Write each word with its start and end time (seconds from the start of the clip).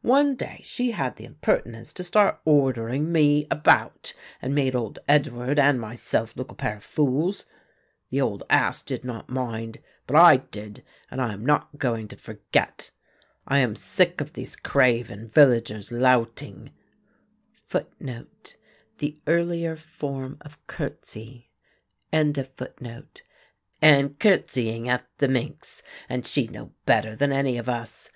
One 0.00 0.36
day 0.36 0.62
she 0.64 0.92
had 0.92 1.16
the 1.16 1.26
impertinence 1.26 1.92
to 1.92 2.02
start 2.02 2.40
ordering 2.46 3.12
me 3.12 3.46
about 3.50 4.14
and 4.40 4.54
made 4.54 4.74
old 4.74 4.98
Edward 5.06 5.58
and 5.58 5.78
myself 5.78 6.34
look 6.34 6.50
a 6.50 6.54
pair 6.54 6.76
of 6.78 6.82
fools. 6.82 7.44
The 8.08 8.18
old 8.22 8.42
ass 8.48 8.80
did 8.80 9.04
not 9.04 9.28
mind, 9.28 9.80
but 10.06 10.16
I 10.16 10.38
did 10.38 10.82
and 11.10 11.20
I 11.20 11.34
am 11.34 11.44
not 11.44 11.76
going 11.78 12.08
to 12.08 12.16
forget. 12.16 12.90
I 13.46 13.58
am 13.58 13.76
sick 13.76 14.22
of 14.22 14.32
these 14.32 14.56
craven 14.56 15.28
villagers 15.28 15.92
louting 15.92 16.70
and 17.82 17.94
curtseying 24.18 24.88
at 24.88 25.06
the 25.18 25.28
minx 25.28 25.82
and 26.08 26.24
she 26.26 26.46
no 26.46 26.72
better 26.86 27.14
than 27.14 27.30
any 27.32 27.58
of 27.58 27.68
us. 27.68 28.10